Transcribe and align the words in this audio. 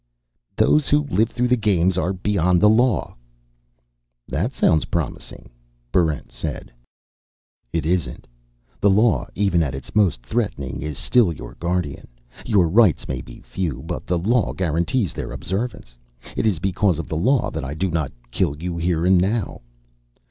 "Those 0.55 0.89
who 0.89 1.03
live 1.11 1.29
through 1.29 1.49
the 1.49 1.55
Games 1.55 1.95
are 1.95 2.11
beyond 2.11 2.59
the 2.59 2.67
law." 2.69 3.15
"That 4.27 4.51
sounds 4.51 4.85
promising," 4.85 5.47
Barrent 5.91 6.31
said. 6.31 6.73
"It 7.71 7.85
isn't. 7.85 8.25
The 8.79 8.89
law, 8.89 9.27
even 9.35 9.61
at 9.61 9.75
its 9.75 9.95
most 9.95 10.23
threatening, 10.23 10.81
is 10.81 10.97
still 10.97 11.31
your 11.31 11.53
guardian. 11.59 12.07
Your 12.47 12.67
rights 12.67 13.07
may 13.07 13.21
be 13.21 13.41
few, 13.41 13.83
but 13.83 14.07
the 14.07 14.17
law 14.17 14.53
guarantees 14.53 15.13
their 15.13 15.31
observance. 15.31 15.95
It 16.35 16.47
is 16.47 16.57
because 16.57 16.97
of 16.97 17.07
the 17.07 17.15
law 17.15 17.51
that 17.51 17.63
I 17.63 17.75
do 17.75 17.91
not 17.91 18.11
kill 18.31 18.55
you 18.57 18.77
here 18.79 19.05
and 19.05 19.19
now." 19.19 19.61